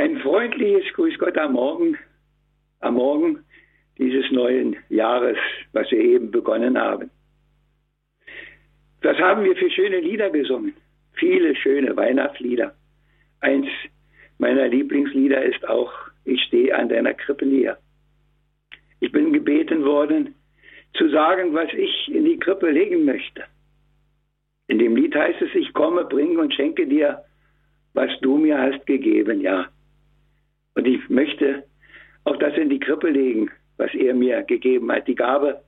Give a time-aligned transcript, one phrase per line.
[0.00, 1.98] Ein freundliches Grüß Gott am Morgen,
[2.80, 3.44] am Morgen
[3.98, 5.36] dieses neuen Jahres,
[5.74, 7.10] was wir eben begonnen haben.
[9.02, 10.72] Was haben wir für schöne Lieder gesungen?
[11.12, 12.74] Viele schöne Weihnachtslieder.
[13.40, 13.66] Eins
[14.38, 15.92] meiner Lieblingslieder ist auch
[16.24, 17.76] Ich stehe an deiner Krippe näher.
[19.00, 20.34] Ich bin gebeten worden,
[20.94, 23.44] zu sagen, was ich in die Krippe legen möchte.
[24.66, 27.22] In dem Lied heißt es, ich komme, bringe und schenke dir,
[27.92, 29.68] was du mir hast gegeben, ja.
[30.74, 31.64] Und ich möchte
[32.24, 35.62] auch das in die Krippe legen, was er mir gegeben hat, die Gabe,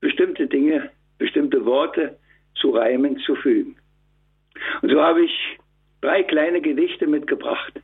[0.00, 2.18] bestimmte Dinge, bestimmte Worte
[2.54, 3.76] zu reimen, zu fügen.
[4.82, 5.58] Und so habe ich
[6.00, 7.80] drei kleine Gedichte mitgebracht.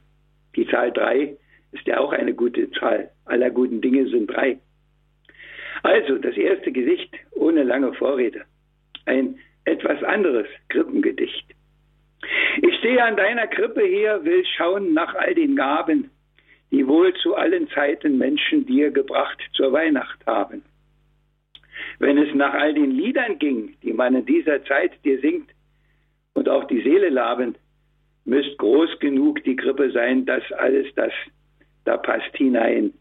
[0.57, 1.37] Die Zahl drei
[1.73, 3.10] ist ja auch eine gute Zahl.
[3.24, 4.59] Aller guten Dinge sind drei.
[5.82, 8.43] Also, das erste Gedicht ohne lange Vorrede.
[9.07, 11.46] Ein etwas anderes Krippengedicht.
[12.62, 16.10] Ich stehe an deiner Krippe hier, will schauen nach all den Gaben,
[16.74, 20.65] die wohl zu allen Zeiten Menschen dir gebracht zur Weihnacht haben.
[22.01, 25.49] Wenn es nach all den Liedern ging, die man in dieser Zeit dir singt
[26.32, 27.54] und auch die Seele laben,
[28.24, 31.12] müsst groß genug die Krippe sein, dass alles das
[31.84, 32.93] da passt hinein.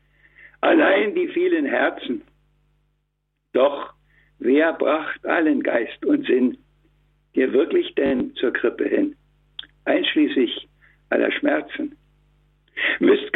[0.61, 2.21] Allein die vielen Herzen,
[3.53, 3.91] doch
[4.37, 6.59] wer bracht allen Geist und Sinn
[7.33, 9.15] dir wirklich denn zur Krippe hin,
[9.85, 10.67] einschließlich
[11.09, 11.95] aller Schmerzen?
[12.99, 13.31] Müsst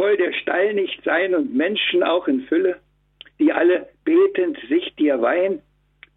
[0.00, 2.80] gabenvoll der Stall nicht sein und Menschen auch in Fülle,
[3.38, 5.60] die alle betend sich dir weihen,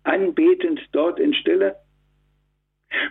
[0.03, 1.75] anbetend dort in Stille?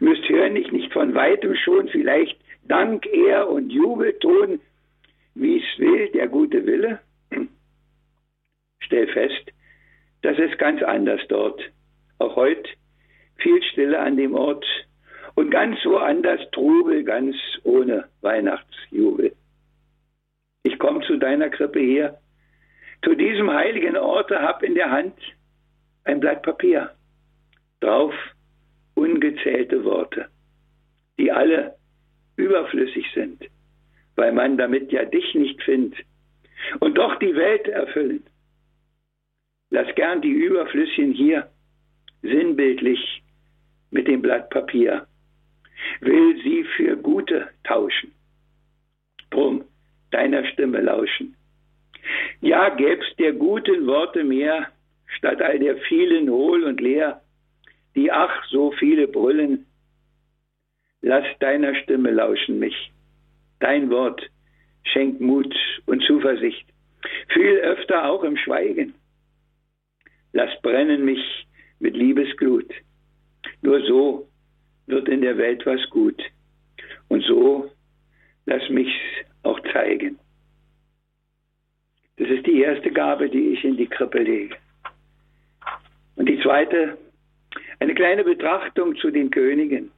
[0.01, 4.61] Müsst hören ich nicht von weitem schon vielleicht Dank, Ehr und Jubelton,
[5.35, 7.01] wie's will der gute Wille?
[8.81, 9.53] Stell fest,
[10.23, 11.61] das ist ganz anders dort.
[12.19, 12.69] Auch heute
[13.37, 14.65] viel Stille an dem Ort
[15.35, 19.33] und ganz woanders Trubel, ganz ohne Weihnachtsjubel.
[21.07, 22.19] Zu deiner Krippe her.
[23.05, 25.15] Zu diesem heiligen Orte hab in der Hand
[26.05, 26.91] ein Blatt Papier.
[27.81, 28.15] Drauf
[28.95, 30.29] ungezählte Worte,
[31.19, 31.77] die alle
[32.37, 33.45] überflüssig sind,
[34.17, 36.05] weil man damit ja dich nicht findet
[36.81, 38.25] und doch die Welt erfüllen.
[39.71, 41.51] Lass gern die Überflüsschen hier,
[42.23, 43.23] sinnbildlich
[43.91, 45.07] mit dem Blatt Papier,
[46.01, 48.13] will sie für Gute tauschen.
[49.31, 49.65] Drum
[50.13, 51.37] deiner Stimme lauschen.
[52.41, 54.69] Ja, gäb's der guten Worte mehr,
[55.19, 57.23] statt all der vielen hohl und leer,
[57.95, 59.67] die ach so viele brüllen.
[61.01, 62.93] Lass deiner Stimme lauschen mich.
[63.61, 64.23] Dein Wort
[64.85, 65.55] schenkt Mut
[65.87, 66.67] und Zuversicht,
[67.29, 68.95] viel öfter auch im Schweigen
[70.33, 71.47] lass brennen mich
[71.79, 72.73] mit Liebesglut.
[73.61, 74.29] Nur so
[74.87, 76.21] wird in der Welt was gut.
[77.09, 77.71] Und so
[78.47, 78.93] lass mich's
[79.73, 80.19] zeigen.
[82.17, 84.57] Das ist die erste Gabe, die ich in die Krippe lege.
[86.17, 86.99] Und die zweite,
[87.81, 89.91] eine kleine Betrachtung zu den Königen.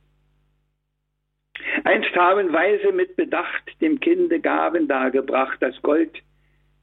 [1.85, 6.23] Einst haben Weise mit Bedacht dem Kinde Gaben dargebracht, das Gold,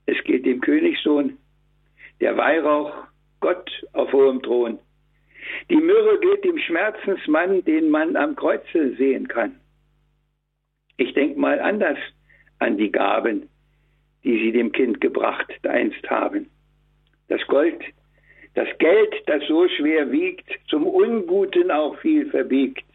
[0.06, 1.38] es geht dem Königssohn,
[2.20, 2.94] der Weihrauch
[3.40, 4.80] Gott auf hohem Thron.
[5.70, 9.60] Die Myrrhe geht dem Schmerzensmann, den man am Kreuze sehen kann.
[10.98, 11.98] Ich denke mal anders
[12.62, 13.50] an die Gaben,
[14.24, 16.50] die sie dem Kind gebracht einst haben.
[17.28, 17.82] Das Gold,
[18.54, 22.86] das Geld, das so schwer wiegt, zum Unguten auch viel verbiegt.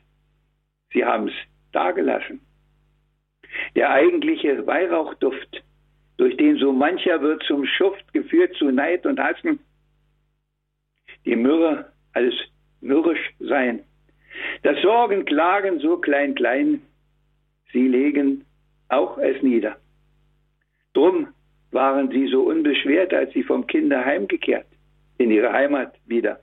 [0.93, 1.35] Sie haben es
[1.73, 2.41] dagelassen.
[3.75, 5.63] Der eigentliche Weihrauchduft,
[6.17, 9.59] durch den so mancher wird zum Schuft geführt zu Neid und Hassen,
[11.25, 12.35] die Myrrhe als
[12.81, 13.83] mürrisch sein.
[14.63, 16.83] Das Sorgen, Klagen so klein, klein,
[17.73, 18.46] sie legen
[18.89, 19.77] auch es nieder.
[20.95, 21.29] Drum
[21.73, 24.67] waren sie so unbeschwert, als sie vom Kinde heimgekehrt,
[25.19, 26.41] in ihre Heimat wieder.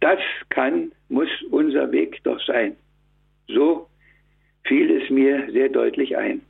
[0.00, 0.18] Das
[0.48, 2.76] kann, muss unser Weg doch sein.
[3.48, 3.88] So
[4.64, 6.40] fiel es mir sehr deutlich ein.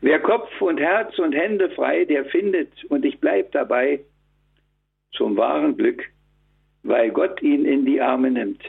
[0.00, 4.00] Wer Kopf und Herz und Hände frei, der findet, und ich bleib dabei,
[5.12, 6.02] zum wahren Glück
[6.84, 8.62] weil Gott ihn in die Arme nimmt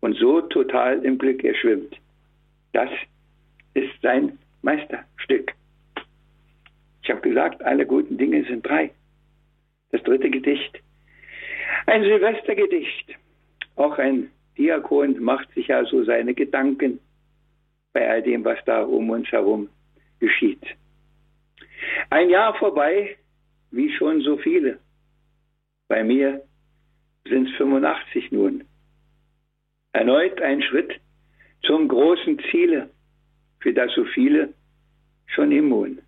[0.00, 1.96] und so total im Glück er schwimmt.
[2.72, 2.90] Das
[3.74, 5.54] ist sein Meisterstück.
[7.02, 8.90] Ich habe gesagt, alle guten Dinge sind drei.
[9.92, 10.82] Das dritte Gedicht.
[11.86, 13.14] Ein Silvestergedicht.
[13.76, 16.98] Auch ein Diakon macht sich ja so seine Gedanken
[17.92, 19.68] bei all dem, was da um uns herum
[20.18, 20.66] geschieht.
[22.10, 23.16] Ein Jahr vorbei,
[23.70, 24.80] wie schon so viele.
[25.86, 26.42] Bei mir
[27.28, 28.64] sind es 85 nun.
[29.92, 31.00] Erneut ein Schritt
[31.62, 32.90] zum großen Ziele,
[33.66, 34.54] für das so viele
[35.26, 36.00] schon immun.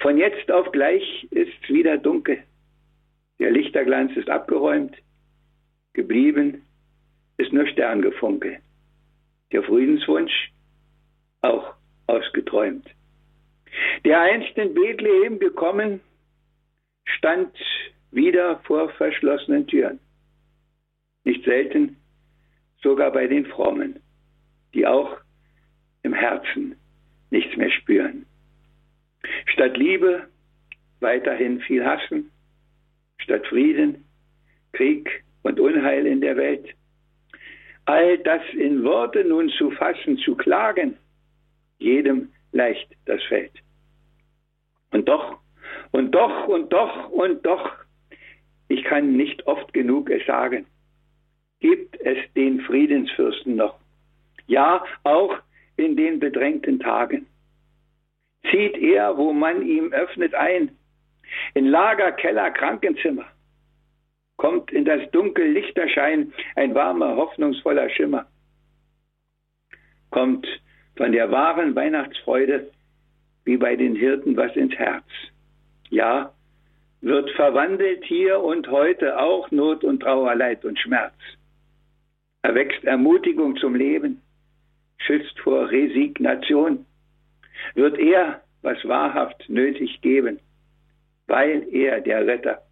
[0.00, 2.42] Von jetzt auf gleich ist wieder dunkel.
[3.38, 4.96] Der Lichterglanz ist abgeräumt.
[5.92, 6.62] Geblieben
[7.36, 8.60] ist nur Sterngefunkel.
[9.52, 10.50] Der Friedenswunsch
[11.42, 11.74] auch
[12.06, 12.88] ausgeträumt.
[14.06, 16.00] Der einst in Bethlehem gekommen,
[17.04, 17.54] stand
[18.10, 20.00] wieder vor verschlossenen Türen.
[21.24, 21.98] Nicht selten
[22.82, 24.00] sogar bei den Frommen,
[24.72, 25.18] die auch
[26.02, 26.76] im Herzen
[27.30, 28.26] nichts mehr spüren.
[29.46, 30.28] Statt Liebe
[31.00, 32.30] weiterhin viel Hassen,
[33.18, 34.04] statt Frieden,
[34.72, 36.68] Krieg und Unheil in der Welt.
[37.84, 40.96] All das in Worte nun zu fassen, zu klagen,
[41.78, 43.52] jedem leicht das fällt.
[44.90, 45.38] Und doch,
[45.92, 47.72] und doch, und doch, und doch,
[48.68, 50.66] ich kann nicht oft genug es sagen,
[51.60, 53.78] gibt es den Friedensfürsten noch.
[54.46, 55.34] Ja, auch
[55.78, 57.26] in den bedrängten Tagen.
[58.50, 60.70] Zieht er, wo man ihm öffnet, ein,
[61.54, 63.26] in Lager, Keller, Krankenzimmer.
[64.36, 68.26] Kommt in das Dunkel Lichterschein ein warmer, hoffnungsvoller Schimmer.
[70.10, 70.46] Kommt
[70.96, 72.70] von der wahren Weihnachtsfreude
[73.44, 75.06] wie bei den Hirten was ins Herz.
[75.90, 76.32] Ja,
[77.00, 81.14] wird verwandelt hier und heute auch Not und Trauer, Leid und Schmerz.
[82.42, 84.20] Erwächst Ermutigung zum Leben,
[84.98, 86.84] schützt vor Resignation,
[87.74, 90.38] wird er, was wahrhaft nötig geben,
[91.26, 92.62] weil er der Retter,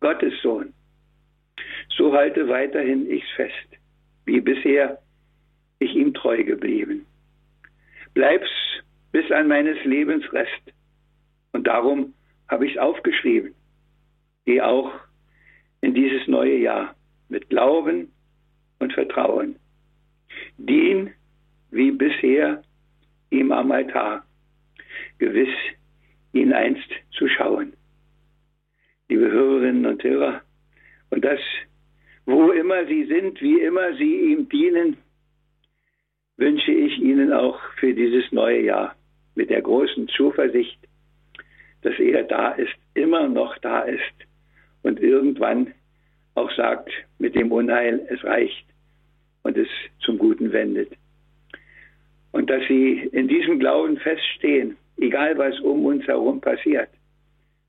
[0.00, 0.72] Gottes Sohn.
[1.96, 3.68] So halte weiterhin ich's fest,
[4.24, 4.98] wie bisher
[5.78, 7.06] ich ihm treu geblieben.
[8.14, 8.50] Bleib's
[9.12, 10.72] bis an meines Lebens Rest.
[11.52, 12.14] Und darum
[12.48, 13.54] habe ich's aufgeschrieben.
[14.44, 14.92] Geh auch
[15.82, 16.94] in dieses neue Jahr
[17.28, 18.10] mit Glauben
[18.78, 19.56] und Vertrauen.
[20.56, 21.12] Dien
[21.72, 22.62] wie bisher
[23.30, 24.24] ihm am Altar,
[25.18, 25.54] gewiss
[26.32, 27.72] ihn einst zu schauen.
[29.08, 30.42] Liebe Hörerinnen und Hörer,
[31.10, 31.40] und das,
[32.26, 34.98] wo immer Sie sind, wie immer Sie ihm dienen,
[36.36, 38.94] wünsche ich Ihnen auch für dieses neue Jahr
[39.34, 40.78] mit der großen Zuversicht,
[41.82, 44.14] dass er da ist, immer noch da ist
[44.82, 45.72] und irgendwann
[46.34, 48.66] auch sagt mit dem Unheil, es reicht
[49.42, 49.68] und es
[50.00, 50.92] zum Guten wendet.
[52.32, 56.88] Und dass sie in diesem Glauben feststehen, egal was um uns herum passiert.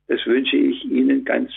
[0.07, 1.51] Das wünsche ich Ihnen ganz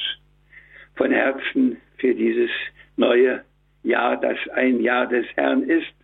[0.94, 2.50] von Herzen für dieses
[2.97, 3.44] neue
[3.82, 5.94] Jahr, das ein Jahr des Herrn ist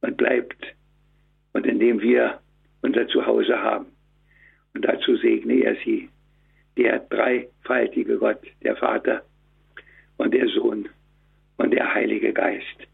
[0.00, 0.74] und bleibt
[1.52, 2.40] und in dem wir
[2.82, 3.86] unser Zuhause haben.
[4.74, 6.08] Und dazu segne er Sie,
[6.76, 9.22] der dreifaltige Gott, der Vater
[10.16, 10.88] und der Sohn
[11.58, 12.86] und der Heilige Geist.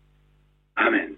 [0.75, 1.18] Amen.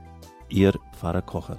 [0.51, 1.57] Ihr Pfarrer Kocher.